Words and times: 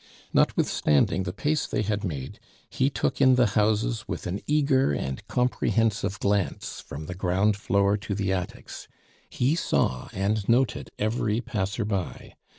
Notwithstanding 0.33 1.21
the 1.25 1.31
pace 1.31 1.67
they 1.67 1.83
had 1.83 2.03
made, 2.03 2.39
he 2.67 2.89
took 2.89 3.21
in 3.21 3.35
the 3.35 3.45
houses 3.53 4.07
with 4.07 4.25
an 4.25 4.41
eager 4.47 4.91
and 4.93 5.23
comprehensive 5.27 6.19
glance 6.19 6.79
from 6.79 7.05
the 7.05 7.13
ground 7.13 7.55
floor 7.55 7.97
to 7.97 8.15
the 8.15 8.33
attics. 8.33 8.87
He 9.29 9.53
saw 9.53 10.09
and 10.11 10.49
noted 10.49 10.89
every 10.97 11.39
passer 11.39 11.85
by. 11.85 12.33